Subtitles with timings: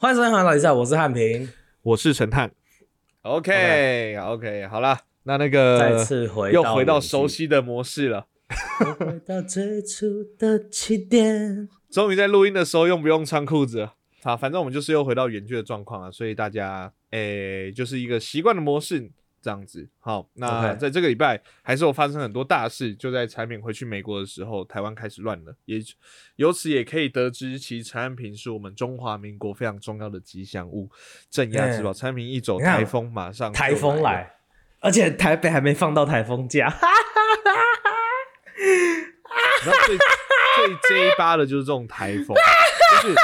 [0.00, 1.48] 欢迎收听《韩老比赛》，我是汉平。
[1.82, 2.52] 我是陈汉。
[3.22, 8.28] OK OK，好了，那那个再次回到又回到熟悉的模式了。
[8.78, 11.68] 我回到最初的起点。
[11.90, 13.94] 终于在录音的时候用不用穿裤子了？
[14.22, 19.10] 好，反正我们就是又回到原剧的状况了，所以大家诶、就是一个习惯的模式
[19.40, 19.88] 这样子。
[20.00, 25.78] 好，那在这个礼拜还是有发生很多大事，就在产品回去美国的时候，台湾开始乱了，也
[26.36, 30.90] 由此也可以得知，其实陈安平是我们中华民国非常重要的吉祥物，
[31.30, 31.92] 镇压之宝。
[31.92, 34.34] 陈安平一走台风，马上就台风了，来，
[34.80, 36.72] 而且台北还没放到台风假。
[39.64, 42.36] 然后最最 J 八的就是这种台风，
[43.02, 43.14] 就是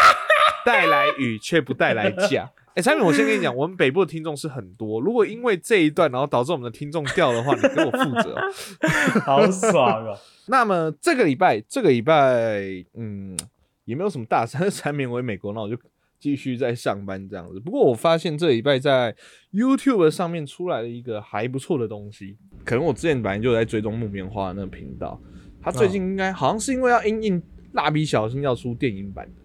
[0.65, 2.51] 带来雨却不带来假。
[2.75, 8.41] 哎、产品，我先跟你讲， 我们北部的听众是很多，如果因为这一段，然后导致我们的听众掉的话，你给我负责哦。
[9.25, 10.19] 好爽哦！
[10.47, 13.37] 那么这个礼拜，这个礼拜，嗯，
[13.85, 15.77] 也没有什么大事，产品回美国，那我就
[16.19, 17.61] 继续在上班这样子。
[17.61, 19.15] 不过我发现这礼拜在
[19.53, 25.21] YouTube 上面出来了一个还不错的东西，可能我之前本来就在追踪木棉花的那个频道，
[25.63, 29.43] 他最近应该好像是因为要因应蜡笔小新要出电影版的，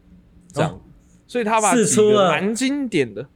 [0.51, 0.81] 这样，哦
[1.29, 3.27] 所以他把几个蛮经典的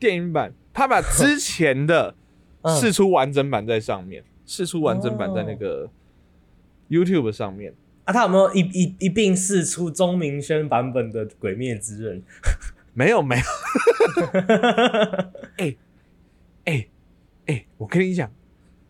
[0.00, 2.16] 电影版，他把之前的
[2.62, 5.88] 嗯试出完整版在上面，试出完整版在那个
[6.90, 7.72] YouTube 上面。
[8.04, 12.18] 啊，他有没有一一一并试出钟明轩版本的《鬼灭之刃》？
[12.92, 13.42] 没 有没有，
[15.58, 15.76] 哎
[16.64, 16.86] 哎
[17.46, 18.28] 哎，我跟你讲，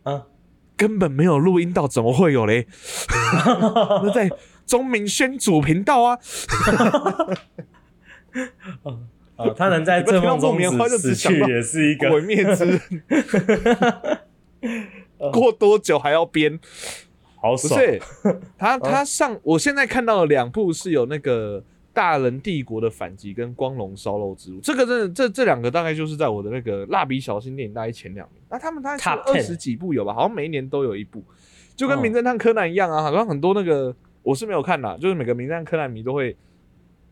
[0.01, 0.25] 啊，
[0.75, 2.67] 根本没有录音到，怎么会有嘞？
[4.03, 4.29] 那在
[4.65, 6.17] 钟明轩主频道啊，
[9.37, 10.59] 哦，他能在这梦中
[10.97, 12.79] 死死去，也是一个毁灭之刃
[15.31, 16.57] 过多久还要编？
[16.57, 16.65] 不
[17.39, 17.79] 好爽。
[17.79, 18.01] 不是，
[18.57, 21.61] 他 他上，我现在看到的两部是有那个
[21.93, 28.41] 《大人帝国的反击》跟《光荣烧肉之路》，这个真的这这两个大概就是在我的那个蜡笔小新电影大概前两名。
[28.49, 30.13] 那他们大概二10十几部有吧？
[30.15, 31.23] 好像每一年都有一部，
[31.75, 36.35] 就跟哦《名侦探柯南》一样啊，好像很多那个我是没有看啦，就是每个《名侦探柯南》迷都会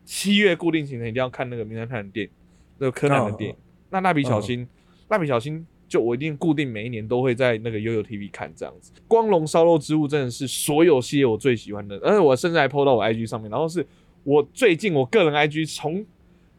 [0.06, 2.32] 七月固定行程一定要看那个《名侦探》的电影，
[2.78, 3.56] 那个柯南的电影。
[3.90, 4.66] 那蜡笔小新，
[5.08, 8.92] 蜡笔小新就我一定固定每一年都会在那个悠悠 TV 看这样子。
[9.06, 13.86] 光荣烧肉之物真的是所有系列我最喜欢的，而且我甚至还 PO 到我 IG 上面，然后是
[14.24, 16.04] 我最近我个人 IG 从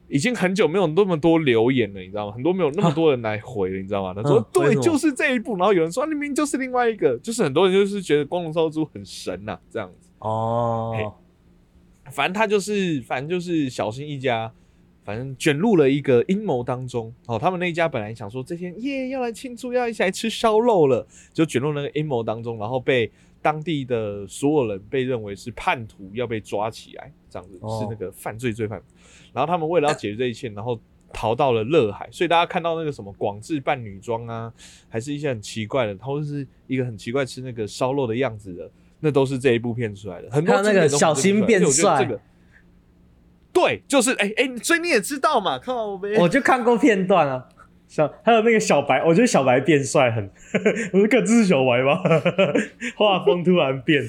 [0.09, 2.31] 已经很久没有那么多留言了，你知道吗？
[2.31, 4.13] 很多没有那么多人来回了，你知道吗？
[4.13, 10.09] 他说、嗯对，就是这一部，然后有人说啊明明就是另外一个，就是很多人就是觉得光荣烧肉之物很神呐、这样子。
[10.19, 11.13] 哦，
[12.11, 14.51] 反正他就是，反正就是小新一家，
[15.03, 17.13] 反正卷入了一个阴谋当中。
[17.27, 28.81] 哦，他们那一家本来想说这天耶要来庆祝，要一起来吃烧肉了，就卷入那个阴谋当中，然后被当地的所有人被认为是叛徒，要被抓起来，这样子、哦是那个犯罪罪犯。
[29.31, 30.79] 然后他们为了要解决这一切，然后
[31.13, 34.51] 逃到了乐海，所以大家看到那个什么广志扮女装啊，
[34.89, 38.69] 还是一些很奇怪的，或者是一个很奇怪吃那个烧肉的样子的，
[38.99, 40.29] 那都是这一部片出来的。
[40.31, 42.07] 很多那个小心变帅
[43.53, 46.15] 对，就是哎哎、所以你也知道嘛，靠呗。
[46.19, 47.47] 我就看过片段啊。
[47.87, 50.29] 小还有那个小白，我觉得小白变帅很，
[50.91, 52.03] 我说看这是小白吗？
[52.97, 54.07] 画风突然变，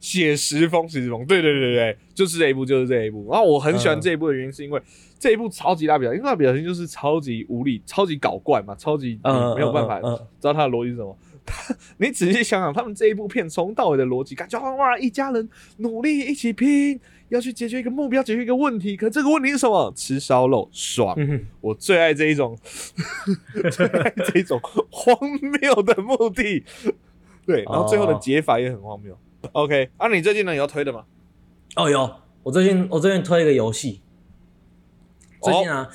[0.00, 3.28] 写实风，写实风，对对对对对，就是这一部，就是这一部。
[3.30, 4.82] 然后我很喜欢嗯这一部的原因，是因为
[5.20, 11.16] 这一部超级蜡笔小新，因为蜡笔小新就是超级无力、超级搞怪嘛，超级嗯你没有办法嗯嗯嗯知道他的逻辑是什么。
[11.98, 15.48] 你仔细想想，他们这一部片从头到尾的逻辑，感觉哇，一家人
[15.78, 18.96] 努力一起拼，要去解决一个目标，解决一个问题。
[18.96, 19.92] 可这个问题是什么？
[19.94, 21.14] 吃烧肉，爽。
[21.16, 22.58] 嗯，我最爱这一种，
[23.70, 25.16] 最爱这一种荒
[25.60, 26.64] 谬的目的。
[27.46, 29.16] 对，然后最后的哦解法也很荒谬。
[29.52, 31.04] OK，啊，你最近呢有要推的吗？
[31.76, 32.10] 哦有，
[32.42, 34.00] 我最近我最近推一个游戏，
[35.40, 35.88] 最近啊、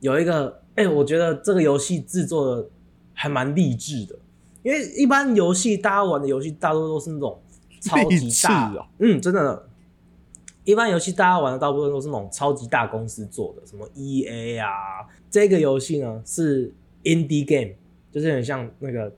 [0.00, 2.68] 有一个，哎、我觉得这个游戏制作的
[3.14, 4.18] 还蛮励志的，
[4.62, 7.40] 因为一般游戏大家玩的游戏大多都是那种
[7.80, 9.68] 超级大，嗯，真的，
[10.64, 14.70] 一般游戏大家玩的大部分都是那种超级大公司做的，什么 E A 啊，
[15.30, 16.72] 这个游戏呢是
[17.04, 17.74] indie game，
[18.10, 19.10] 就是很像那个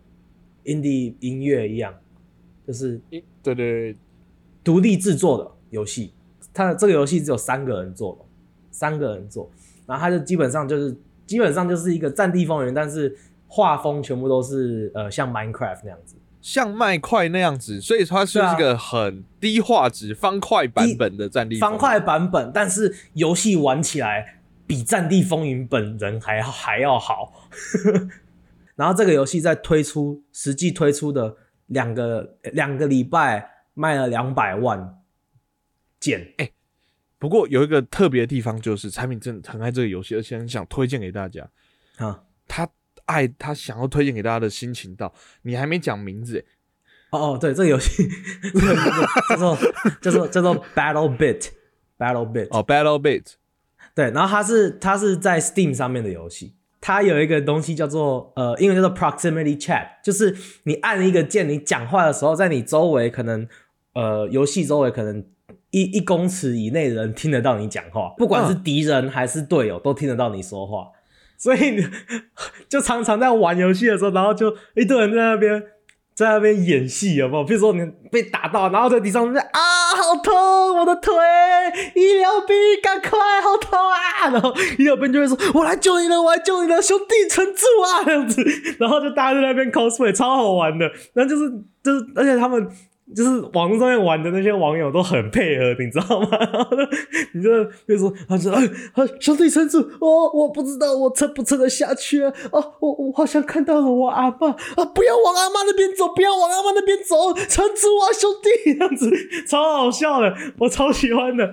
[0.65, 1.95] indie 音乐一样，
[2.67, 3.97] 就是一对对对，
[4.63, 6.13] 独立制作的游戏，
[6.53, 8.25] 它的这个游戏只有三个人做的，
[8.71, 9.51] 三个人做，
[9.87, 10.95] 然后它就基本上就是
[11.27, 13.17] 基本上就是一个战地风云，但是
[13.53, 24.39] 画风全部都是呃像 Minecraft 那样子，像麦块那样子，所以它是一个很低画质方块版本的战地方块版本，但是游戏玩起来
[24.69, 27.49] 比战地风云本人还还要好。
[28.77, 31.37] 然后这个游戏在推出实际推出的
[31.67, 35.03] 两个两个礼拜卖了两百万
[35.99, 36.49] 件，哎
[37.19, 41.47] 不过有一个特别的地方，就是产品真的很爱这个游戏，而且很想推荐给大家。
[41.99, 42.67] 啊，他
[43.11, 45.13] 爱他想要推荐给大家的心情到，
[45.43, 46.45] 你还没讲名字欸，
[47.11, 48.09] 哦哦，对，这个游戏
[48.55, 48.75] 这个
[49.29, 49.59] 叫做
[50.01, 53.33] 叫做叫做 Battle Bit，Battle Bit，哦，Battle Bit，
[53.97, 63.49] 对，然后它是它是在 Steam 上面的游戏，它有一个东西叫做呃，英文叫做 Proximity Chat，就是你按一个键，你讲话的时候，在你周围可能
[63.95, 65.25] 呃游戏周围可能
[65.73, 70.89] 一一公尺以内的人听得到你讲话，不管是敌人还是队友都听得到你说话，
[71.41, 71.89] 所以你
[72.69, 75.63] 就常常在玩游戏的时候，然后就一堆人在那边。
[76.13, 77.45] 在那边演戏有没有？
[77.45, 77.81] 比如说你
[78.13, 79.41] 被打到，然后在地上啊，
[79.97, 81.15] 好痛，我的腿，
[81.95, 84.29] 医疗兵，赶快，好痛啊！
[84.31, 88.45] 然后医疗兵就会说，我来救你了，我来救你了，兄弟撑住啊，这样子，
[88.79, 90.85] 然后就大家在那边 cosplay，超好玩的。
[91.15, 91.51] 然后就是
[91.83, 92.69] 就是，而且他们。
[93.15, 96.29] 就是网络上面玩的那些网友都很配合，你知道吗？
[96.31, 96.85] 然后呢，
[97.33, 98.69] 你就比如说，他说：“哎，
[99.19, 102.33] 兄弟撑住，哦，我不知道我撑不撑得下去啊！
[102.53, 104.85] 哦，我我好像看到了我阿妈啊！
[104.95, 108.75] 不要往阿妈那边走，不要往阿妈那边走，撑住啊，兄弟！
[108.75, 109.11] 这样子
[109.47, 111.53] 超好笑的，我超喜欢的。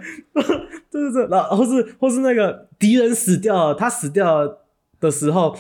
[0.92, 4.58] 对对对，然后是或是那个敌人死掉了，他死掉
[5.00, 5.56] 的时候，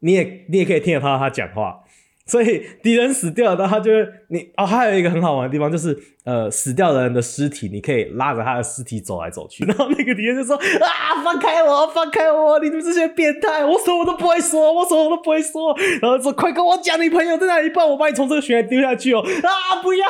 [0.00, 1.81] 你也你也可以听得到他讲话。
[2.24, 9.64] 所以敌人死掉了，然后他就会你哦，还有一个很好玩的地方就是，呃，死掉的人的尸体，你可以拉着他的尸体走来走去。
[9.66, 12.60] 然后那个敌人就说：“啊，放开我，放开我！
[12.60, 17.68] 你们这些变态，我什么都不会说，我什么都不会说。”然后说：“快跟我讲，你朋友在哪里？
[17.70, 20.06] 不然我把你从这个悬崖丢下去哦！”啊，不要！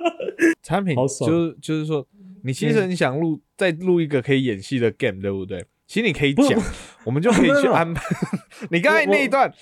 [0.64, 2.06] 产品就是就是说，
[2.44, 5.62] 你其实你想录再录一个可以演戏的 game，对不对？
[5.86, 6.58] 其实你可以讲，
[7.04, 8.02] 我们就可以去安排。
[8.70, 9.52] 你刚才那一段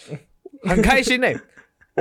[0.62, 1.34] 很开心哎。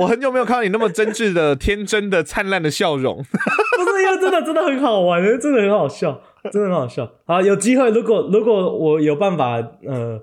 [0.00, 6.20] 我很久没有看到你那么真挚的、 天真的、灿烂的笑容， 不是因为真的真的很好玩，真的很好笑，
[6.50, 7.12] 真的很好笑。
[7.24, 10.22] 好，有机会，如果如果我有办法，呃，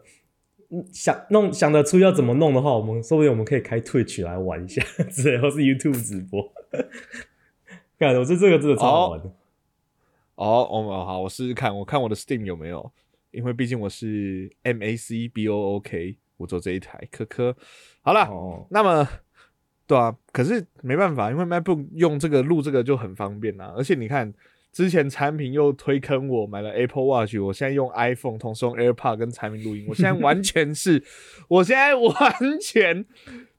[0.92, 6.52] 想弄想得出要怎么弄的话，我们说不定我们可以开 Twitch 来玩一下，之类，或是 YouTube 直播。
[8.00, 9.26] 看，我觉得这个真的超好玩的。
[10.36, 12.92] 哦，哦，好，我试试看，我看我的 Steam 有没有，
[13.32, 17.56] 因为毕竟我是 Mac B O O K，我做这一台，科科。
[18.02, 18.28] 好了，
[18.70, 19.08] 那么。
[19.88, 23.74] 对啊，可是没办法，因为 MacBook 用这个录这个就很方便啊。
[23.78, 24.34] 而且你看，
[24.74, 31.02] 之前产品又推坑我买了 Apple Watch，我现在用 iPhone，同时用 AirPod 跟产品录音，我现在 完全是，
[31.48, 33.06] 我现在完全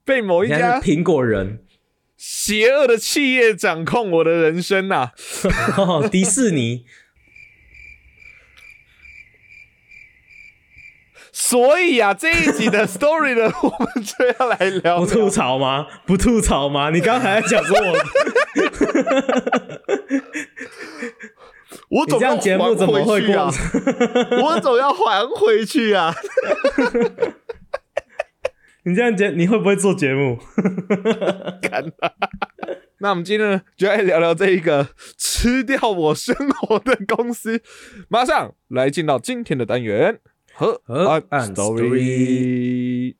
[0.04, 1.64] 被某一家苹果人
[2.16, 5.12] 邪恶的企业掌控我的人生呐！
[6.12, 6.84] 迪士尼。
[11.48, 15.00] 所以啊，这一集的 story 呢，我们就要来聊。
[15.00, 15.86] 不吐槽吗？
[16.04, 16.90] 不吐槽吗？
[16.90, 17.96] 你刚才讲说我，
[21.88, 23.50] 我总这样节目怎么会过？
[24.42, 26.14] 我总要还回去啊！
[28.84, 30.38] 你这样节你会不会做节目？
[31.62, 31.82] 看，
[32.98, 37.62] 那我们今天呢，就来聊聊这一个吃掉我生活的公司。
[38.10, 40.20] 马上来进到今天的单元。
[40.58, 43.14] 和和 story，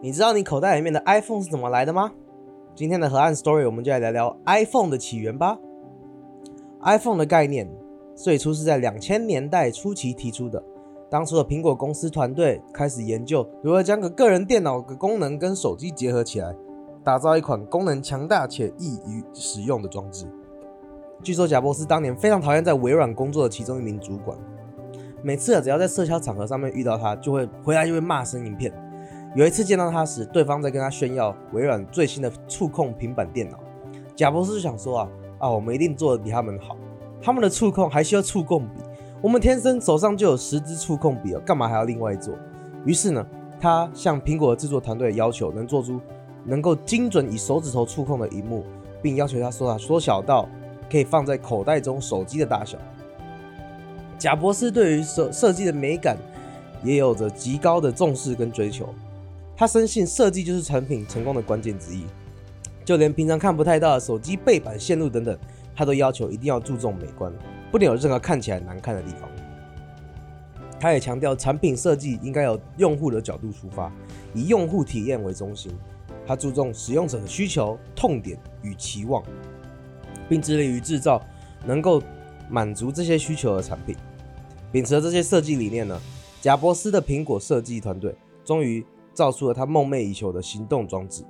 [0.00, 2.10] 你知道你口袋里面的 iPhone 是怎么来的吗？
[2.74, 5.58] 今天的河岸 story，我们就来聊聊 iPhone 的起源吧。
[6.80, 7.70] iPhone 的概念
[8.16, 10.64] 最初是在两千年代初期提出的，
[11.10, 16.56] 当初的苹果公司团队开始研究如何将个个人电脑的功能跟手机结合起来，
[17.04, 20.24] 打造一款功能强大且易于使用的装置。
[21.22, 24.38] 据说贾伯斯当年非常讨厌在微软工作的其中一名主管，
[25.20, 28.72] 每次只要在社交场合上面遇到他，就会回来就会骂声一片。
[29.34, 33.58] 有一次见到他时，对方在跟他炫耀微软最新的触控平板电脑，
[34.14, 35.08] 贾伯斯就想说啊
[35.38, 36.76] 啊，我们一定做的比他们好，
[37.20, 38.80] 他们的触控还需要触控笔，
[39.20, 42.32] 我们天生手上就有十支触控笔哦，干嘛还要另外做？
[42.84, 43.26] 于是呢，
[43.60, 46.00] 他向苹果的制作团队要求能做出
[46.44, 48.64] 能够精准以手指头触控的荧幕，
[49.02, 50.48] 并要求他说啊缩小到。
[50.90, 52.78] 可以放在口袋中手机的大小。
[54.18, 56.16] 贾博士对于设设计的美感
[56.82, 58.92] 也有着极高的重视跟追求。
[59.56, 62.04] 他深信设计就是产品成功的关键之一。
[62.84, 65.38] 就连平常看不太到的手机背板线路等等，
[65.76, 67.30] 他都要求一定要注重美观，
[67.70, 69.28] 不能有任何看起来难看的地方。
[70.80, 73.92] 他也强调产品设计应该有用户的角度出发，
[74.32, 75.70] 以用户体验为中心。
[76.26, 79.22] 他注重使用者的需求、痛点与期望。
[80.28, 81.20] 并致力于制造
[81.64, 82.02] 能够
[82.48, 83.96] 满足这些需求的产品。
[84.70, 85.98] 秉持这些设计理念呢，
[86.40, 91.24] 贾伯斯的苹果设计团队终于造出了他梦寐以求的行动装置。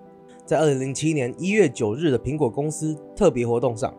[0.44, 3.94] 在二零零七年一月九日的苹果公司特别活动上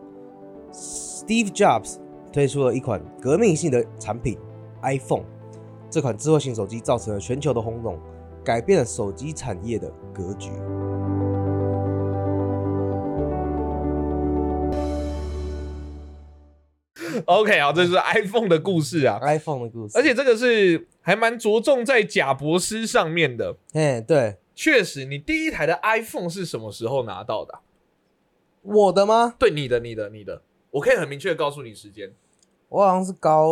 [0.72, 1.96] ，Steve Jobs
[2.32, 4.36] 推出了一款革命性的产品
[4.82, 5.24] iPhone。
[5.88, 7.98] 这款智慧型手机造成了全球的轰动，
[8.44, 10.50] 改变了手机产业的格局。
[17.30, 23.56] OK 啊，这就是 iPhone 的故事啊，iPhone 的故事，而且这个是还蛮着重在贾博士上面的。
[23.72, 27.60] 哎，对，确实，你第一台的 iPhone 是什么时候拿到的啊、
[28.62, 29.36] 我的吗？
[29.38, 32.12] 对，你的，你的，你的，我可以很明确的告诉你时间，
[32.68, 33.46] 我好像是高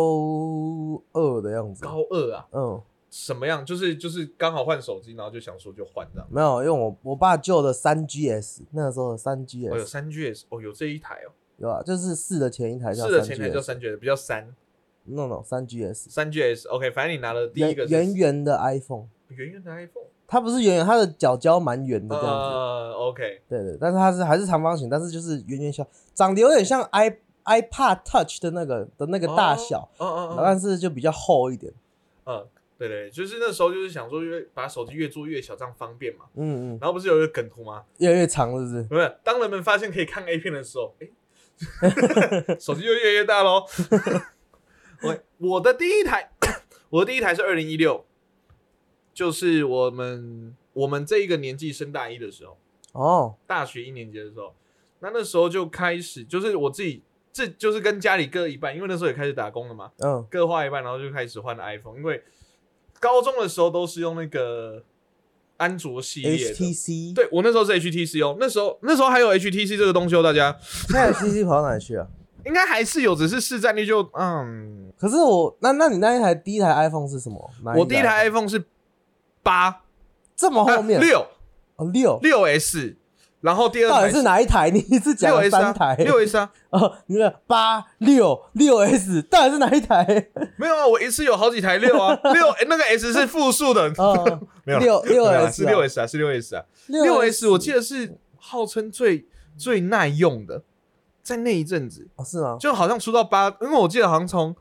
[1.13, 1.81] 二的样子。
[1.81, 3.65] 高二啊，嗯，什么样？
[3.65, 6.27] 就是就是刚好换手机，然后就想说就换这样。
[6.29, 9.45] 没有，因为我我爸旧的三 GS，那个时候的三哦，
[9.77, 14.53] 有 GS 三 GS，哦，有这一台哦，有啊，就是四的前一台叫四的，前一台叫三 GS，比较三
[15.05, 22.45] no no 三 GS，三 GS，OK，、反正你拿了第一圆个是圆圆的 iPhone，圆圆的 iPhone，它不是圆圆，它的角角蛮圆的这样子。
[22.55, 31.73] 呃，OK，对对，但是它是还是长方形，但是就是圆圆小，长得有点像 i iPad Touch 的那个的那个大小，嗯嗯嗯但是就比较厚一点。
[32.25, 32.45] 嗯，
[32.77, 36.25] 对对，就是那时候就是想说，越把手机越做越小，这样方便嘛。
[36.35, 37.83] 嗯嗯，然后不是有一个梗图吗？
[37.97, 38.83] 越来越长，是不是？
[38.83, 41.07] 不是，当人们发现可以看 A 片的时候，哎、
[42.59, 43.65] 手机就越来越大喽。
[45.03, 46.31] 我我的第一台，
[46.89, 48.05] 我的第一台是二零一六，
[49.13, 52.57] 就是我们我们这一个年纪升大一的时候，
[52.93, 54.53] 哦，大学一年级的时候，
[54.99, 57.01] 那那时候就开始，就是我自己，
[57.31, 62.21] 这就是跟家里各一半，因为那时候也开始打工了嘛，嗯，各花一半，然后就开始换 iPhone，因为
[62.99, 64.83] 高中的时候都是用那个
[65.59, 66.55] 安卓系列的。
[66.55, 72.07] HTC，，对我那时候是 HTC 哦，那时候那时候还有 HTC 这个东西哦，大家现在 HTC 跑到哪里去啊？
[72.45, 77.51] 应该还是有，只是市占率就嗯，可是我，那那你那一台第一台 iPhone 是什么？
[77.63, 78.63] 哪我第一台 iPhone？iPhone 是
[79.43, 79.83] 八
[80.35, 81.27] 这么后面 六
[81.75, 82.95] 哦六，六 S，
[83.41, 84.69] 然后第二台到底是哪一台？
[84.69, 85.95] 你是讲六了 S 台？
[85.95, 90.29] 六 S 啊， 哦，你的八六六 S 到底是哪一台？
[90.57, 94.83] 没有啊，我一次有好几台六啊， 六那个 S 是复数的，哦， 没有啦。
[94.83, 99.25] 六六 S 是六 S 啊，是六 S 啊，六六 S 我记得是号称最
[99.57, 100.63] 最耐用的，
[101.23, 102.07] 在那一阵子。
[102.15, 102.57] 哦是吗？
[102.59, 104.53] 就好像出到八，因为我记得好像从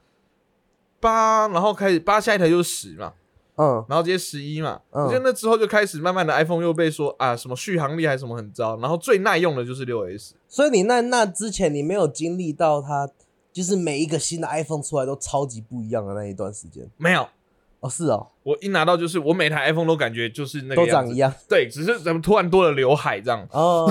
[1.00, 3.12] 八，然后开始八下一台就是十嘛，
[3.58, 3.84] 嗯。
[3.88, 5.04] 然后接十一嘛，嗯。
[5.04, 13.08] 我觉得那之后就开始慢慢的 iPhone 又被说啊什么续航力还是什么很糟，然后最耐用的就是六 S，所以你那那之前你没有经历到它，
[13.52, 16.88] 就是每一个新的 iPhone 出来都超级不一样的那一段时间。
[16.96, 17.26] 没有。
[17.80, 21.32] 哦，是哦，我一拿到就是我每台 iPhone 都感觉就是那个都长一，样。
[21.48, 23.46] 对，只是怎么突然多了刘海这样。
[23.52, 23.88] 哦，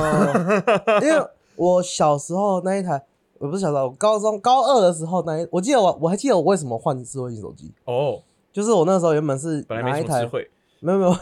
[1.02, 3.02] 因为我小时候那一台，
[3.38, 8.22] 我不是小时候，我高中高二的时候那一，我记得我我还记得我为什么换智慧型手机，哦，
[8.58, 10.50] 就是我那时候原本是本来没拿一台，什么智慧，
[10.80, 11.18] 没有没有，我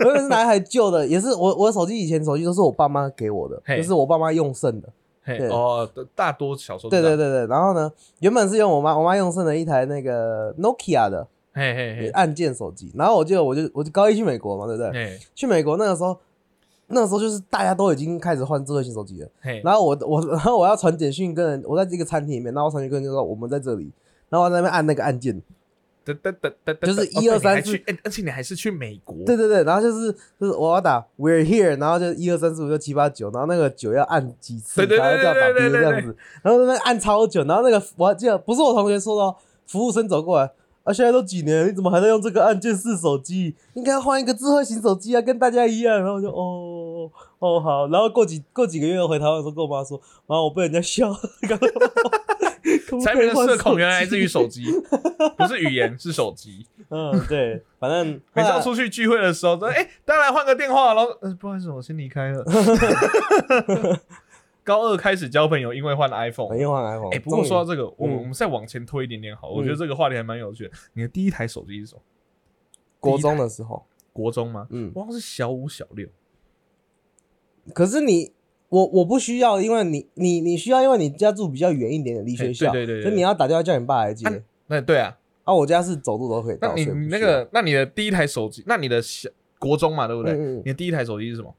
[0.06, 4.88] 原本是拿一台旧的，也是我我的手机以前手机都是我爸妈给我的，嘿就是我爸妈用剩的。
[5.22, 14.90] 嘿对哦，大多小时候对对对对，然后呢，原本是用我妈我妈用剩的一台那个 Nokia 的嘿嘿嘿，按键手机，然后我记得我就我就高一去美国嘛，对不对？
[14.90, 16.16] 嘿去美国那个时候，
[16.86, 19.28] 那个时候就是大家都已经开始换智慧型手机了。
[19.42, 23.92] 嘿，然后我我然后我要传简讯跟人，我在这个餐厅里面，然后我传简讯跟人就说我们在这里，
[24.30, 25.40] 然后我在那边按那个按键，
[26.04, 40.50] 噔噔噔噔噔，就是哦一二三四而且你还是去美国，对对对，然后就是就是我要打 We're here，然后就一二三四五六七八九，然后那个九要按几次，对对对才会叫对对 W 对对这样子，然后那边按超久，然后那个我还记得不是我同学说的哦，服务生走过来。
[40.82, 40.90] 啊！
[40.90, 43.54] 现在都几年了，你怎么还在用这个按键式手机？
[43.74, 45.98] 应该换一个智慧型手机啊，跟大家一样。
[45.98, 51.12] 然后我就哦哦好，然后过几过几个月回台湾的时候，跟我妈说，妈，我被人家笑，
[53.04, 54.64] 产品的社恐原来来自于手机，
[55.36, 56.66] 不是语言，是手机。
[56.88, 62.44] 嗯，对，反正 每次要来出去聚会的时候，说：“哎，当然换个电话。”然后，呃，不好意思，我先离开了。
[64.62, 66.54] 高二开始交朋友，因为换 iPhone。
[66.54, 67.10] 因为换 iPhone。
[67.10, 70.70] 哎，不过说到这个，我们嗯我们再往前推一点点好，我觉得这个话题还蛮有趣的。
[70.92, 72.02] 你的第一台手机是什么？
[73.00, 74.66] 国中的时候，国中吗？
[74.70, 76.06] 嗯，我好像是小五、小六。
[77.74, 78.32] 可是你
[78.70, 84.26] 我我不需要，因为你你你需要，因为你家住比较远一点点，离学校，对对对对所以你要打电话叫你爸来接。
[84.26, 84.34] 啊
[84.68, 86.72] 那对啊，啊，我家是走路都可以到。
[86.74, 90.32] 那你那个，那你的第一台手机，那你的小国中嘛，对不对？
[90.32, 91.52] 嗯嗯嗯你的第一台手机是什么？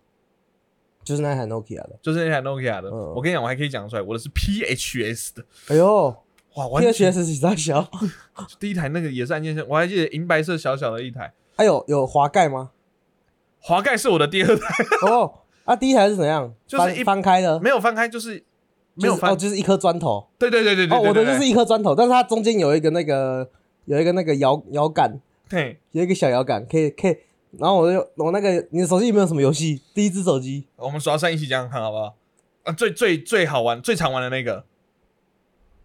[1.04, 2.00] 就是那台 Nokia 的。
[2.02, 2.90] 就是那台 Nokia 的。
[2.90, 5.44] 嗯我跟你讲，我还可以讲出来，我的是 PHS 的。
[5.68, 6.16] 哎呦
[6.56, 7.86] 哇，，PHS 是大小，
[8.60, 11.34] 第一台那个也是按键线，我还记得银白色小小的一台。
[11.58, 12.72] 还有有滑盖吗？
[13.60, 15.34] 滑盖是我的第二台，哦，
[15.72, 16.54] 啊，第一台是怎样？
[16.68, 18.44] 就是一翻开的，没有翻开，就是
[18.96, 19.36] 没有翻。
[19.38, 20.28] 就是哦，就是一颗砖头。
[20.38, 23.50] 对对对对对哦，我的就是一一颗砖头，但是它中间有一个那个
[23.86, 25.80] 有一个那个摇摇杆，对。
[25.92, 27.16] 有一个小摇杆，可以可以。
[27.58, 29.82] 然后我就我那个你的手机有没有什么游戏？
[29.94, 32.16] 第一只手机我们刷三一起讲讲看好不好？
[32.64, 34.64] 啊，最最最好玩、最常玩的那个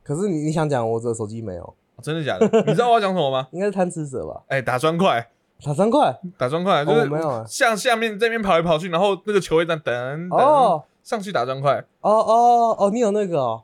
[0.04, 2.46] 可是你你想讲，我这手机没有，真的假的？
[2.66, 3.48] 你知道我要讲什么吗？
[3.52, 4.42] 应该是贪吃蛇吧？
[4.48, 5.28] 哎，打砖块，
[5.64, 6.18] 打砖块？
[6.38, 7.44] 打砖块，就哦，是没有啊。
[7.48, 11.82] 向下面这边跑来跑去，然后那个球会这样等等哦上去打砖块。
[12.00, 13.62] 哦哦哦，你有那个哦？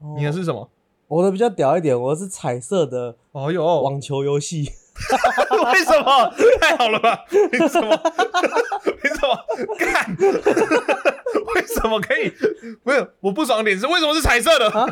[0.00, 0.68] 哦你的是什么？
[1.06, 4.70] 我的比较屌一点，我的是彩色的哦哟，网球游戏。
[5.72, 6.32] 为什么？
[6.60, 7.24] 太好了吧？
[7.52, 7.88] 为什么？
[9.04, 9.76] 为什么？
[9.78, 10.16] 干？
[11.54, 12.32] 为什么可以？
[12.82, 14.68] 没有，我不爽的点是为什么是彩色的？
[14.70, 14.84] 啊，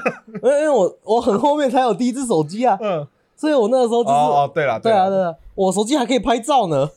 [0.43, 6.89] 因为因为我我很后面才有第一只手机啊，嗯，所以我那个时候就是，哦哦，对了，对啊了对啊，我手机还可以拍照呢。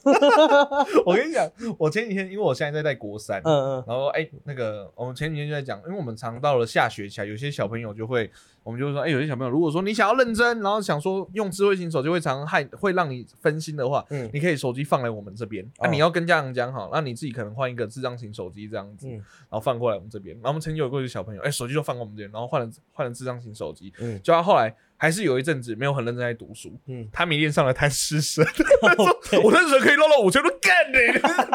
[1.06, 3.84] 我跟你讲，我前几天因为我现在在带国三，嗯嗯。
[3.88, 8.30] 然后哎、那个我们前几天就在讲，因为我们常到了下学期啊，有些小朋友就会，
[8.64, 14.30] 我们就会说，哎、有些小朋友如果说你想要认真，然后想说用智慧型手机会常害会让你分心的话，嗯。
[14.34, 19.14] 你可以手机放来我们这边，那、哦你要跟家长讲好，那你自己可能换一个智障型手机这样子，嗯。
[19.14, 20.36] 然后放过来我们这边。
[20.36, 24.20] 然后我们曾经有过一个小朋友，哎、手机就放过我们这边，然后换了换了智障型手机，嗯。
[24.22, 28.44] 就他后来还是有一阵子没有很认真在读书，嗯，他迷恋上了贪吃蛇
[28.84, 29.06] 他说
[29.42, 30.98] 我那时候可以捞到五千多，干你！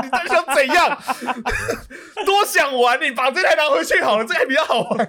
[0.03, 0.99] 你到底想怎样？
[2.25, 5.09] 多想玩，你把这台拿回去好了，这台比较好玩。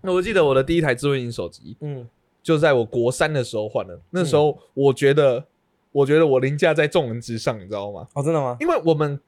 [0.00, 2.08] 那 我记得我的第一台智慧型手机嗯
[2.42, 5.44] 就在我国三的时候换的，那时候我觉得，
[5.92, 8.08] 我觉得我凌驾在众人之上，你知道吗？
[8.14, 8.56] 哦，真的吗？
[8.60, 9.18] 因为我们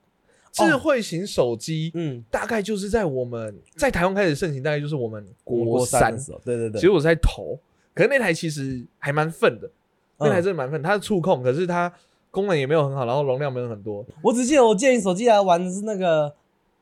[0.57, 6.19] 智慧型手机嗯，大概就是在我们在台湾开始盛行，大概就是我们国三的。
[6.19, 7.59] 时候，对对对，其实我是在投，
[7.95, 9.71] 可是那台其实还蛮笨的，
[10.19, 11.93] 那台嗯真的蛮笨，它是触控，可是它
[12.31, 14.05] 功能也没有很好，然后容量没有很多。
[14.23, 16.33] 我只记得我借你手机来玩的是那个，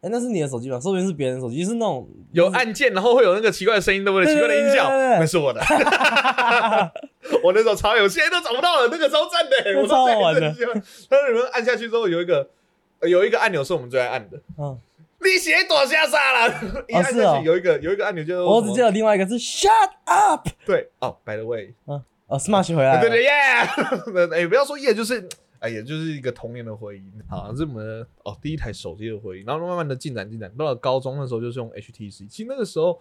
[0.00, 0.78] 哎，那是你的手机吧？
[0.78, 4.32] 说不定是别人的手机，是那种有按键，然后会有那个奇怪的声音，对不对？
[4.32, 5.60] 奇怪的音效，那是我的。
[7.42, 10.82] 我那时候超有，现在都找不到了，那个超赞的，那我都超好玩的在很喜欢。
[11.08, 12.44] 它里面按下去之后有一个呃
[13.06, 14.78] 有一个按钮是我们最爱按的，嗯，
[15.20, 17.34] 你写躲下沙了， 一按是哦。
[17.34, 23.30] 下去有一个有一个按钮就是我只记得另外一个是 Shut up，对哦，by the way，嗯哦，Smash 回来了，对对耶，
[24.32, 25.28] 哎不要说耶，就是。
[25.60, 27.02] 哎，也就是一个童年的回忆。
[27.26, 32.28] 好，像是我们的哦第一台手机的回忆，然后慢慢的进展进展，到了高中那时候就是用 HTC。
[32.28, 33.00] 其实那个时候，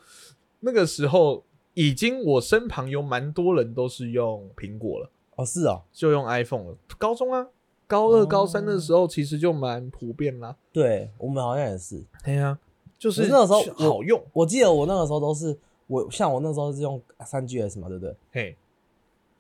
[0.62, 6.78] 那个时候已经我身旁有蛮多人都是用苹果了，哦是哦，就用 iPhone 了。
[6.98, 7.46] 高中啊，
[7.88, 10.56] 高二、哦高三的时候其实就蛮普遍啦。
[10.72, 12.58] 对我们好像也是，对呀、
[12.98, 18.16] 就是那时候好用，我记得我那个时候都是我像我那时候是用三 GS 嘛，对不对？
[18.32, 18.56] 嘿，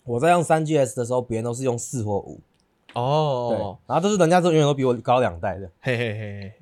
[0.05, 2.39] 我在用三 GS 的时候，别人都是用四或五，
[2.87, 6.53] 对，哦，然后都是人家都永远都比我高两代的，嘿嘿嘿嘿，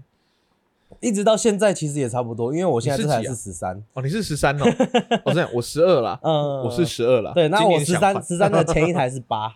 [1.00, 4.66] 一直到现在其实也差不多，因为我现在这台是十三，哦，你是十三哦，
[5.26, 7.34] 我 这样我十二啦，嗯，我是十二啦。
[7.34, 9.54] 对，那我十三十三的前一台是八，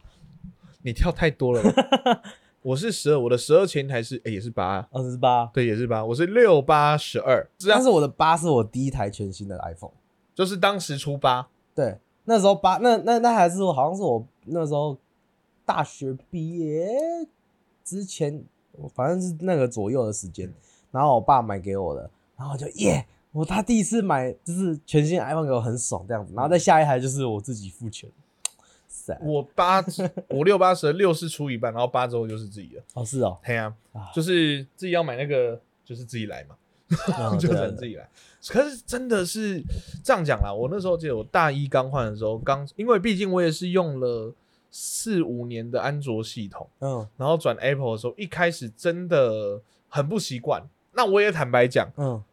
[0.85, 1.63] 你跳太多了。
[1.63, 2.21] 吧。
[2.61, 9.91] 我是十二，我的十二前台是哎、也是八、啊，二十八，对，也是八，我是六八十二，但，是我的八是我第一台全新的 iPhone，
[10.33, 14.97] 就是当时出八，对，那时候八那那那还是我好像是我那时候
[15.63, 16.87] 大学毕业
[17.83, 18.43] 之前，
[18.95, 20.51] 反正是那个左右的时间，
[20.89, 28.09] 然后我爸买给我的，然后我就耶，我他第一次买就是全新的 iPhone 给我很爽这样子，然后再下一台就是我自己付钱，
[28.95, 29.83] 塞，我八
[30.29, 36.55] 五六八十，六是出一半，然后八之后就是自己的，哦是哦，对啊啊，就是自己要买那个，就是自己来嘛，
[37.37, 38.09] 就只能自己来。
[38.47, 39.61] 可是真的是
[40.01, 44.33] 这样讲啦，我那时候记得我大一刚换的时候，刚因为毕竟我也是用了
[44.71, 46.67] 四五年的安卓系统。
[46.79, 50.63] 嗯然后转 Apple 的时候，一开始真的很不习惯。
[50.93, 52.23] 那我也坦白讲，嗯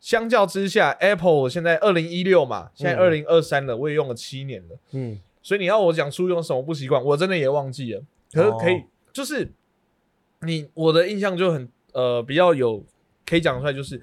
[0.00, 4.78] 相较之下，Apple 现在二零一六嘛，现在二嗯零二三了，我也用了七年了。
[4.92, 8.02] 嗯所以你要我讲出用什么不习惯，我真的也忘记了。
[8.30, 8.84] 可是可以，哦
[9.14, 9.50] 就是
[10.42, 12.84] 你我的印象就很呃比较有
[13.24, 13.98] 可以讲出来，就是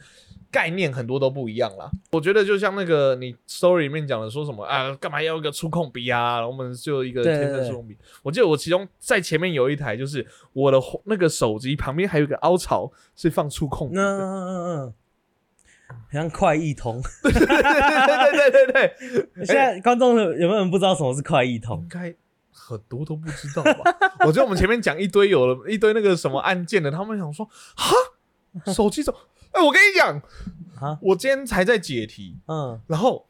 [0.50, 1.88] 概念很多都不一样啦。
[2.12, 6.44] 我觉得就像那个你 story 里面讲的，说什么啊，干嘛要一个触控笔啊？
[6.48, 7.96] 我们就一个天生触控笔。
[8.24, 14.02] 我记得我其中在前面有一台，就是我的那个手机旁边还有一个凹槽是放触控笔嗯的。
[14.02, 14.94] 嗯嗯嗯，好
[16.12, 18.72] 像快易通，对对对对对
[19.36, 21.88] 对，现在观众有没有人不知道什么是快易通应？
[21.90, 22.16] 该
[22.52, 23.92] 很多都不知道吧？
[24.26, 27.46] 我觉得我们前面讲一堆有了一堆那个什么按键的，他们想说
[27.76, 27.94] 哈，
[28.72, 29.20] 手机怎么？
[29.52, 30.22] 哎、我跟你讲
[30.80, 33.28] 啊，我今天才在解题，嗯然后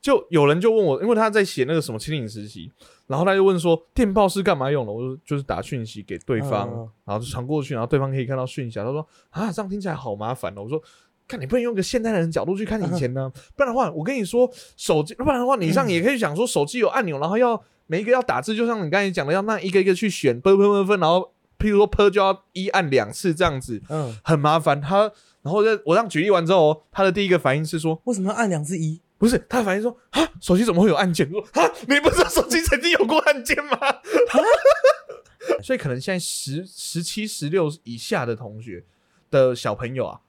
[0.00, 2.70] 就有人就问我，因为他在写那个什么清零实习，
[3.08, 4.92] 然后他就问说电报是干嘛用的？
[4.92, 8.84] 我说就是打讯息给对方，嗯然后就传过去，然后对方可以看到讯息啊。
[8.84, 10.62] 他说啊，这样听起来好麻烦哦。
[10.62, 10.80] 我说。
[11.26, 24.80] 看，你不能用一个现代人的角度去看以前呢，不然的话，我跟你说，手机，不然的话，你上也可以想说，手机有按钮，然后要每一个要打字，就像你刚才讲的，要那一个一个去选，啵啵啵啵，然后譬如说啵就要一按两次这样子，嗯，很麻烦。
[24.80, 25.10] 他，
[25.42, 29.00] 然后在我这样举例完之后，他的第一个反应是说，为什么要按两次一？
[29.16, 31.26] 不是，他反应说啊，手机怎么会有按键？
[31.32, 33.78] 我说啊，你不知道手机曾经有过按键吗？
[35.62, 38.84] 所以可能现在十十七、十六以下的同学
[39.30, 40.20] 的小朋友啊，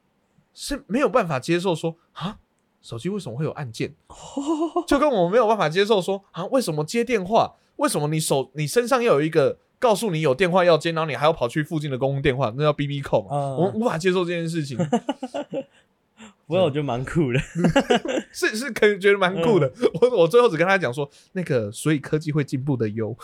[0.55, 2.39] 是没有办法接受说啊，
[2.81, 3.93] 手机为什么会有按键？
[4.87, 7.53] 就跟我们没有办法接受说啊，为什么接电话？
[7.75, 13.27] 为什么你手你身上要有一个告诉你有电话要接，然后你还要跑去附近的公共电话，那叫 B B 扣嘛？
[13.35, 14.77] 嗯我们无法接受这件事情，
[16.47, 17.39] 不过我觉得蛮酷的。
[18.31, 19.69] 是是可以觉得蛮酷的。
[20.01, 23.17] 我我最后只跟他讲说，那个所以科技会进步的哟。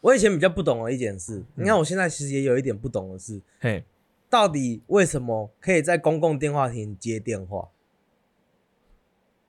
[0.00, 3.82] 我以前比较不懂的一件事，你看我现在其实也有一点不懂的是，嘿，
[4.30, 7.68] 到底为什么可以在公共电话亭接电话，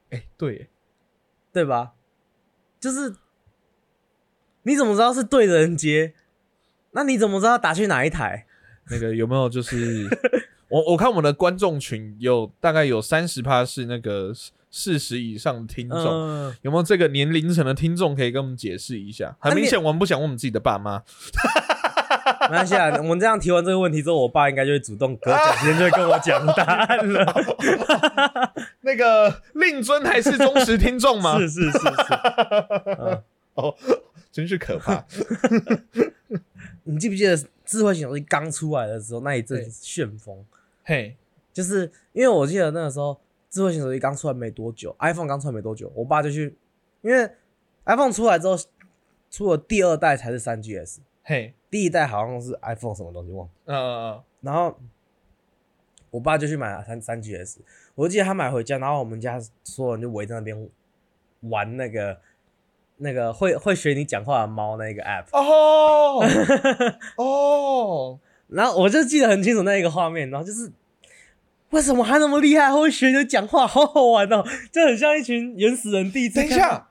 [0.10, 0.70] 哎、对耶，
[1.52, 1.94] 对吧？
[2.80, 3.15] 就是
[4.63, 6.13] 你怎么知道是对的人接？
[6.92, 8.46] 那你怎么知道打去哪一台？
[8.89, 10.08] 那个有没有就是
[10.70, 14.34] 我我看我们的观众群有大概有三十趴是那个
[14.72, 16.00] 四十以上的听众。
[16.00, 19.36] 嗯，有没有这个年龄层的听众可以跟我们解释一下？
[19.39, 21.04] 很明显，我们不想问我们自己的爸妈。
[22.50, 22.96] 没关系啊。
[22.98, 28.54] 我们这样提完这个问题之后，我爸应该就会主动隔几天就会跟我讲答案了。
[28.82, 31.38] 那个令尊还是忠实听众吗？
[31.40, 31.86] 是是是是，
[33.00, 33.24] 嗯
[33.56, 33.76] 哦，
[34.32, 35.06] 真是可怕。
[36.84, 40.44] 你记不记得智慧型手机刚出来的时候那一阵旋风？
[40.84, 41.16] 嘿，
[41.54, 46.58] 就是因为我记得那个时候智慧型手机刚出来没多久，iPhone 刚出来没多久，我爸就去，
[47.02, 47.30] 因为
[47.86, 48.58] iPhone 出来之后，
[49.30, 54.78] 出了第二代才是三 GS，嘿，第一代好像是 iPhone 什么东西忘了，嗯嗯然后
[56.12, 57.58] 我爸就去买了三三 GS，
[57.96, 60.70] 我记得他买回家，然后我们家所有人就围在那边
[61.42, 62.20] 玩那个
[62.98, 66.26] 那个会会学你讲话的猫那个 app，哦
[67.18, 70.72] 哦，然后我就记得很清楚那一个画面，然后就是
[71.70, 76.40] 为什么他那么厉害，会学你讲话，好好玩哦，就很像一群原始人第一次。
[76.40, 76.88] 等一下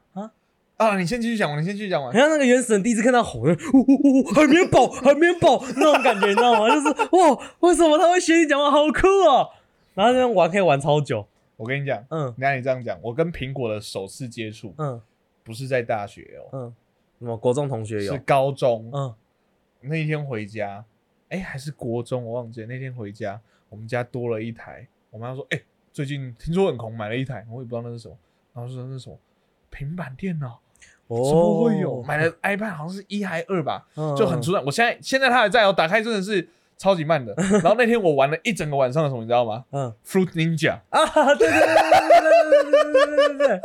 [0.78, 2.20] 啊啊，你先继续讲完，你先继续讲完很。
[2.20, 6.68] 像那个原始人第一次看到猴，呜呜呜，海绵宝， 海绵宝那种感觉，你知道吗？
[6.72, 9.50] 就是哇，为什么他会学你讲话，好酷哦！
[9.94, 15.00] 然后这样玩可以玩超久，我跟你讲，嗯你看你这样讲，我跟苹果的首次接触嗯
[15.42, 16.74] 不是在大学哦，嗯，
[17.18, 18.90] 什么国中同学有是，高中。
[18.94, 19.14] 嗯
[19.80, 20.84] 那一天回家，
[21.28, 22.66] 哎，还是国中，我忘记了。
[22.66, 24.86] 那天回家，我们家多了一台。
[25.10, 25.60] 我妈说，哎，
[25.92, 28.16] 最近听说很红，买了一台，我也不知道那是什么。
[28.52, 29.16] 然后说那是什么
[29.70, 30.60] 平板电脑，
[31.08, 32.02] 怎么会有？
[32.02, 34.60] 买了 iPad 好像是一还二吧，哦就很出彩。
[34.66, 37.34] 我现在现在它还在哦，打开真的是超级慢的。
[37.62, 40.78] 然后那天我玩了一整个晚上的什么，你知道吗嗯？Fruit Ninja。
[40.90, 43.60] 啊，对对对对对对对对对对对，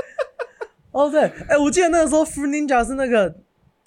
[0.91, 3.35] 哦对，哎，我记得那个时候 Fruit Ninja 是那个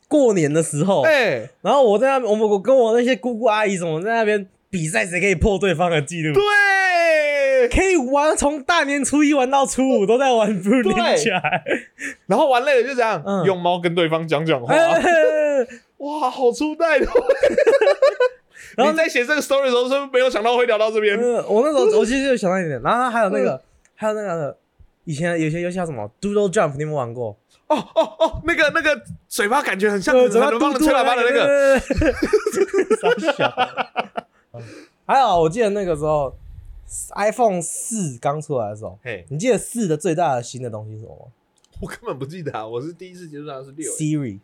[0.09, 6.43] 过年的时候，哎，然后我在那边，我们我跟我那些姑姑阿姨什么在那边比赛，谁可以破对方的记录，对。
[7.69, 11.41] 可以玩从大年初一玩到初五都在玩对 Ninja，
[12.27, 14.73] 然后玩累了就这样嗯用猫跟对方讲讲话。
[14.75, 15.03] 哎
[15.99, 17.07] 哇，好初代的！
[18.77, 21.19] 然后你在写这个 story 的时候，是不是没有想到会聊到这边？
[21.19, 23.61] 呃我那时候我其实就想到一点，然后还有那个
[23.95, 24.57] 还有那个
[25.05, 27.37] 以前有些游戏叫什么 Doodle Jump，你有没有玩过？
[27.69, 31.81] 哦哦哦，那个那个嘴巴感觉很像对，很嘴巴很帮嘟嘟人吹喇叭的那个。
[35.07, 36.33] 还有，我记得那个时候
[37.17, 41.33] iPhone 四刚出来的时候，嘿，你记得四的最大的新的东西是什么吗
[41.81, 43.91] 我根本不记得啊，我是第一次接触到的是六。
[43.93, 44.39] ？Siri。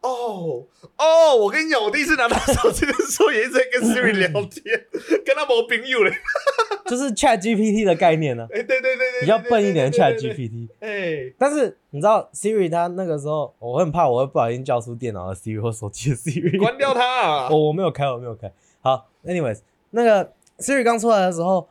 [0.00, 0.64] 哦
[0.96, 4.64] 哦，我跟你讲，我第一次拿到手机的时候，也一直在跟 Siri 聊天，
[5.24, 6.12] 跟他没朋友嘞。
[6.86, 10.68] 就是 Chat GPT 的概念呢、 哎，对对对对，比较笨一点的 Chat GPT。
[10.80, 16.58] 哎，但是你知道 Siri 它那个时候，我很怕我会不小心叫出电脑的 Siri 或手机的 Siri。
[16.58, 17.48] 关掉它啊！
[17.50, 18.52] 我我没有开，我没有开。
[18.80, 21.68] 好，anyways，那个 Siri 刚出来的时候，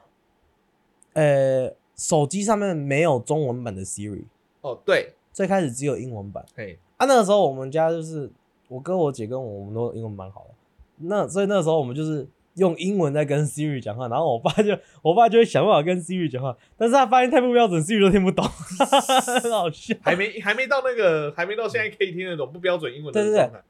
[1.13, 4.24] 呃，手机上面没有中文版的 Siri，
[4.62, 6.45] 哦，对，最开始只有英文版。
[6.56, 8.32] 嘿，啊，那个时候我们家就是
[8.67, 10.56] 我哥、我姐跟我，我们都英文蛮好的。
[11.04, 19.95] 那所以那个时候我们就是用英文在跟 Siri 讲话，然后我爸就我爸就会想办法跟 Siri 讲话，但是他发现太不标准，Siri 都听不懂，很 好笑。
[20.02, 23.63] 还没还没到那个，还没到现在可以听得懂不标准英文的对对对状态。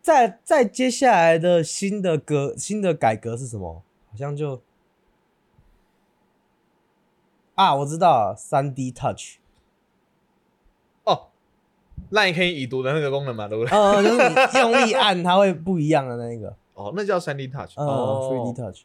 [0.00, 3.82] 再再接下来的新的革新的改革是什么？
[4.10, 4.60] 好像就
[7.58, 9.38] 啊，我知道三 D Touch，
[11.02, 11.26] 哦，
[12.10, 13.76] 那你可以已读的那个功能嘛，对不对？
[13.76, 17.72] 呃，就是你用力按它会不一样的那个， 哦，那叫三 D Touch。
[17.76, 18.82] 哦，Three D Touch。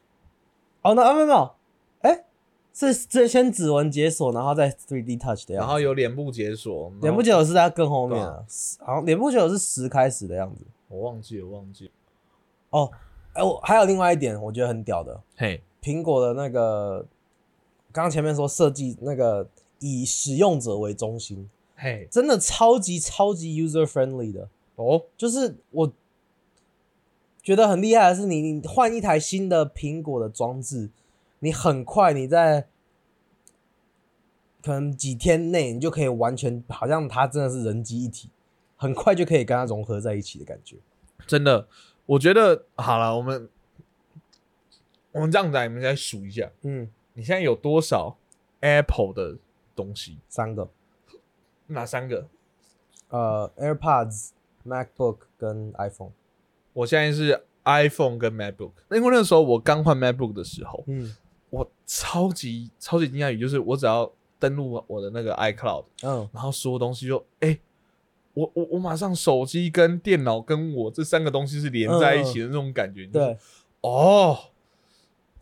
[0.81, 1.51] 哦，那啊没有没有，
[2.01, 2.25] 哎，
[2.73, 5.67] 是这先指纹解锁，然后再 Three D Touch 的样子。
[5.67, 8.43] 然后有脸部解锁，脸部解锁是在更后面对啊，
[8.83, 10.65] 好像脸部解锁是十开始的样子。
[10.87, 11.91] 我忘记了，忘记了。
[12.71, 12.91] 哦，
[13.33, 17.05] 哎，我还有另外一点，我觉得很屌的，嘿，苹果的那个
[17.93, 19.47] 刚刚前面说设计那个
[19.79, 24.49] 以使用者为中心，嘿，真的超级超级 user friendly 的。
[24.75, 25.93] 哦，就是我
[27.43, 30.89] 觉得很厉害的是你，你换一台新的苹果的装置，
[31.39, 32.67] 你很快你在
[34.63, 38.29] 可能几天内，你就可以完全好像它真的是人机一体，
[38.75, 40.77] 很快就可以跟它融合在一起的感觉。
[41.27, 41.67] 真的，
[42.07, 43.47] 我觉得好了，我们
[45.11, 48.17] 我们这样子来，你们再数一下，嗯，你现在有多少
[48.61, 49.37] Apple 的
[49.75, 50.17] 东西？
[50.27, 50.69] 三个，
[51.67, 52.27] 哪三个？
[53.09, 54.29] 呃，AirPods、
[54.65, 56.11] MacBook 跟 iPhone。
[56.73, 61.15] 我现在是 iPhone 跟 MacBook，因为那时候我刚换 MacBook 的时候，嗯
[61.51, 67.59] 我超级超级惊讶于，就是我只要登录我的那个 iCloud，嗯，然后所有东西就哎、
[68.33, 73.05] 我我我马上手机跟电脑跟我这三个东西是连在一起的那种感觉。
[73.05, 73.37] 就是对。
[73.81, 74.39] 哦，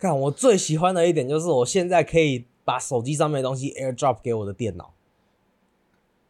[0.02, 4.92] 看我最喜欢的一点就是，我现在可以把手机上面的东西 AirDrop 给我的电脑，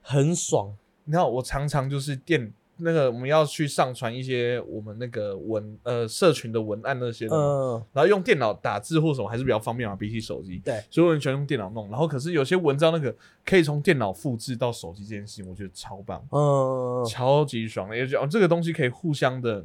[0.02, 0.76] 很爽。
[1.04, 10.60] 你看我常常就是电那个我们要去上传一些我们那个文呃社群的文案那些的，嗯，然后用电脑打字或什么还是比较方便嘛，比起手机。
[10.62, 11.88] 对，所以我很喜欢用电脑弄。
[11.88, 17.96] 然后可是有些文章那个可以从电脑复制到手机这件事情，我觉得超棒，嗯，超级爽的。
[17.96, 19.64] 也就哦，这个东西可以互相的。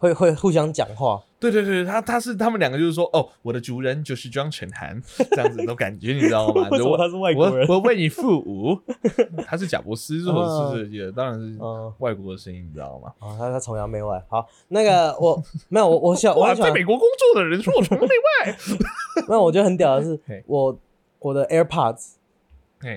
[0.00, 6.66] 会会互相讲话，对对对，他他是他们两个就是说，哦，我的主人就是庄成涵这样子的感觉，你知道吗？
[6.72, 8.78] 为什么他是外国人我我为你付五，
[9.46, 13.12] 他是贾伯斯，是嗯是是，也当然是嗯，外国的声音，你知道吗？
[13.20, 14.20] 啊，他他崇洋媚外。
[14.30, 18.14] 好，那个我没有我我喜欢我在美国工作的人说我崇洋媚
[18.46, 18.56] 外，
[19.28, 20.76] 没有我觉得很屌的是我
[21.18, 22.12] 我的 AirPods，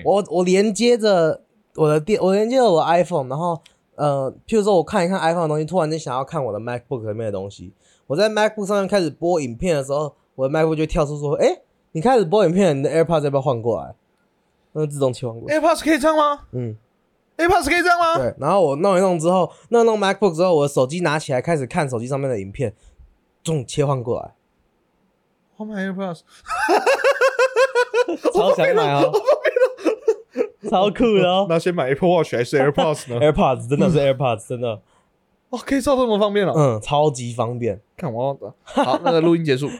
[0.04, 1.42] 我我连接着
[1.76, 3.60] 我的电，我连接着我的 iPhone，然后
[3.96, 7.72] 呃，譬如说我看一看 iPhone 的东西，突然间想要看我的 MacBook 里面的东西，
[8.06, 11.60] 我在 MacBook 上面开始播影片的时候，我的 MacBook 就跳出说，哎、
[11.92, 13.94] 你开始播影片，你的 AirPods 要不要换过来？
[14.72, 15.56] 那就自动切换过来。
[15.56, 16.76] AirPods 可以这样吗嗯
[17.36, 18.18] ，？AirPods 可以这样吗？
[18.18, 18.34] 对。
[18.38, 22.74] 然后我弄一弄之后，弄一弄 MacBook 之后，我的手机拿起来开始看手机上面的影片，
[23.44, 24.34] 总切换过来
[25.58, 26.22] ，Oh my AirPods，
[28.34, 29.12] 超想买哦，
[30.74, 31.46] 超酷的哦。
[31.50, 34.80] 那先买 Apple Watch 还是 AirPods 呢？AirPods 真的是 AirPods，真的，
[35.50, 36.52] 哦，可以照这么方便了。
[36.56, 37.80] 嗯，超级方便。
[37.96, 39.70] 看我要好，那个录音结束。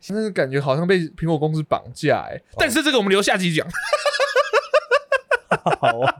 [0.00, 3.66] 现在感觉好像被苹果公司绑架哎、但是这个我们留下集讲。
[5.80, 6.14] 好哦，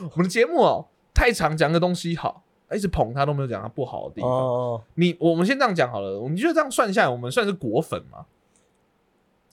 [0.00, 4.30] 我们的节目哦，太常讲个东西好，一直捧他都没有讲他不好的地方。
[4.30, 8.24] 哦，你我们先这样讲好了，我们就这样算下来，我们算是果粉吗？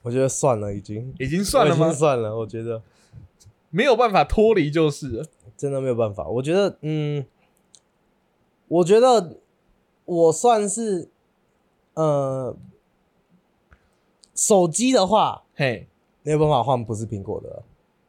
[0.04, 2.00] 我觉得算了，已经已经算了吗已经？
[2.00, 2.82] 算了，我觉得
[3.70, 5.26] 没有办法脱离就是了。
[5.58, 6.28] 真的没有办法。
[6.28, 7.26] 我觉得，嗯，
[8.68, 9.38] 我觉得
[10.06, 11.10] 我算是，
[11.96, 12.56] 呃，
[14.36, 15.88] 手机的话嘿，
[16.22, 17.64] 没有办法换不是苹果的了，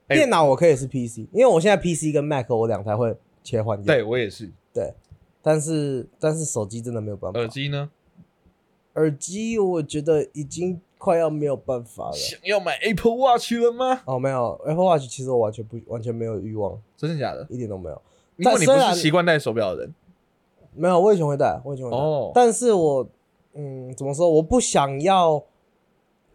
[0.08, 3.94] 哎电脑我可以是 PC，因为我现在 PC 跟 Mac 我两台会切换掉。
[3.94, 4.50] 对我也是。
[4.74, 4.92] 对，
[5.40, 7.38] 但是但是手机真的没有办法。
[7.38, 7.90] 耳机呢？
[8.94, 12.12] 耳机我觉得已经快要没有办法了。
[12.12, 14.02] 想要买 Apple Watch 了吗？
[14.04, 17.46] 哦，没有 Apple Watch，其实我完全不完全没有欲望，真的假的？
[17.48, 18.02] 一点都没有。
[18.36, 19.94] 因为你不是习惯戴手表的人。
[20.74, 21.96] 没有，我以前会戴，我以前会戴。
[21.96, 23.08] 哦但是我，
[23.54, 24.28] 嗯，怎么说？
[24.28, 25.42] 我不想要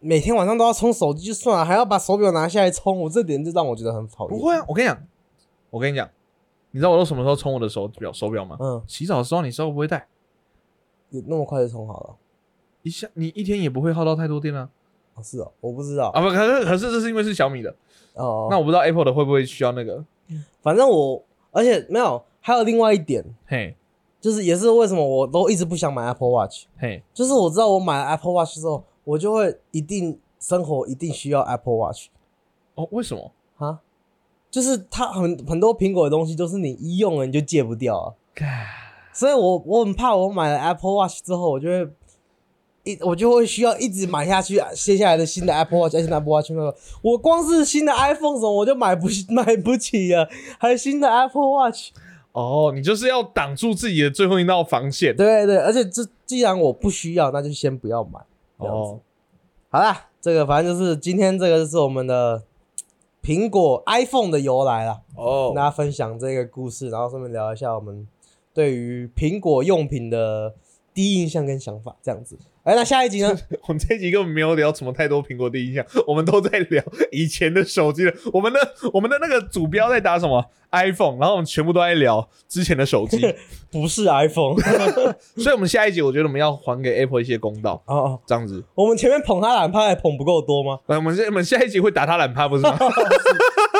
[0.00, 4.38] 每天晚上都要充手机就算了，还要把手表拿下来充，我这点就让我觉得很讨厌。
[4.38, 5.02] 不会啊，我跟你讲，
[5.70, 6.10] 我跟你讲，
[6.72, 8.58] 你知道我都什么时候充我的手表手表吗？
[8.60, 10.08] 嗯，洗澡的时候，你手会不会戴？
[11.10, 12.16] 有那么快就充好了？
[12.84, 14.68] 一下你一天也不会耗到太多电啊。
[15.14, 16.10] 哦，是哦，我不知道。
[16.10, 17.74] 啊不，可是可是这是因为是小米的，
[18.14, 20.04] 哦，那我不知道 Apple 的会不会需要那个？
[20.62, 23.76] 反正我，而且没有，还有另外一点，嘿，
[24.20, 32.08] 就是也是为什么我都一直不想买 Apple Watch，嘿，就是我知道我买了 Apple Watch 之后，我就会一定生活一定需要 Apple Watch
[32.74, 33.30] 哦，为什么？
[33.58, 33.80] 啊，
[34.50, 38.14] 就是它很很多苹果的东西都是你一用了你就戒不掉啊。
[39.12, 41.88] 所以我我很怕我买了 Apple Watch 之后，我就会
[42.84, 51.90] 一我就会需要一直买下去，接下来的新的 Apple Watch，新的 Apple Watch 那个，我光是新的 iPhone 什么我就买不 买不起了，还有新的 Apple Watch，
[52.32, 55.16] 哦，你就是要挡住自己的最后一道防线。
[55.16, 58.20] 对对，而且这既然我不需要，那就先不要买。
[58.58, 59.00] 好
[59.80, 62.42] 啦，这个反正就是今天这个就是我们的
[63.22, 68.06] 苹果 iPhone 的由来啦，跟哦大，家分享这个故事，然后顺便聊一下我们
[68.52, 70.54] 对于苹果用品的
[70.92, 72.38] 第一印象跟想法，这样子。
[72.64, 73.28] 哎，那下一集呢？
[73.68, 78.12] 我们这一集根本没有聊什么太多苹果第一印象，我们都在聊以前的手机了。
[78.32, 78.58] 我们的
[78.92, 83.18] 我们的那个主标在打什么 iPhone，然后我们全部都在聊之前的手机，
[83.70, 84.56] 不是 iPhone
[85.36, 88.64] 所以我们下一集我觉得我们要还给 Apple 一些公道，哦哦，这样子。
[88.74, 90.78] 我们前面捧他懒趴还捧不够多吗？
[90.86, 92.78] 来，我们下我们下一集会打他懒趴，不是吗？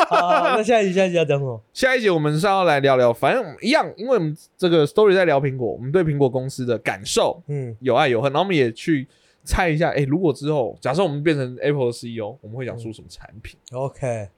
[0.08, 1.60] 好，那下一集下一集要讲什么？
[1.72, 9.06] 下一集我们是要来聊聊，反正一样，因为我们这个 story 在聊苹果，我们对苹果公司的感受嗯，有爱有恨，然后我们也去
[9.42, 14.28] 猜一下，哎、如果之后假设我们变成 Apple CEO，我们会讲出什么产品？OK，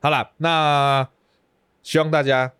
[0.00, 1.08] 好啦，那
[1.82, 2.52] 希望大家，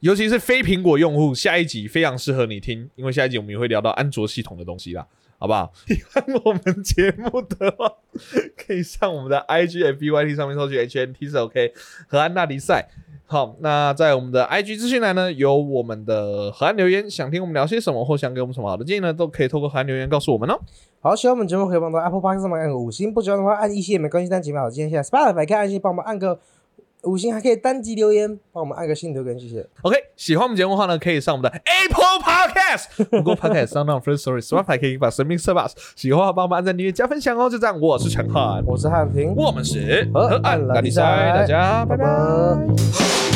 [0.00, 5.06] 尤其是非苹果用户，下一集非常适合你听，因为下一集我们也会聊到安卓系统的东西啦，
[5.40, 5.72] 好不好？
[5.88, 7.90] 喜欢我们节目的话，
[8.58, 11.72] 可以上我们的 IG、FBYT 上面搜取 HNT 是 OK
[12.08, 12.88] 河岸大迪赛。
[13.24, 20.58] 好，那在我们的 IG 资讯栏呢，有我们的河岸留言，想听我们聊些什么，或想给我们什么好的建议呢，都可以透过河岸留言告诉我们哦。
[21.00, 26.38] 好，喜欢我们节目可以帮到 Apple Podcast 上面按个五星，不喜欢的话按一星也没关系，但起码好今天现在 Spotify 可以按一星帮我们按个
[27.02, 29.66] 五星，还可以单击留言帮我们按个心留言，谢谢。
[29.82, 35.72] OK，喜欢我们节目的话呢，可以上我们的 Apple Podcast、Google Podcast、Sound On、First Story、Spotify 可以把神秘色 bus。
[35.96, 37.48] 喜欢的话帮我们按赞、订阅、加分享哦。
[37.48, 41.02] 就这样，我是陈汉，我是汉平，我们是河河岸岸拉力赛，
[41.34, 42.04] 大家拜拜。
[42.04, 43.29] 拜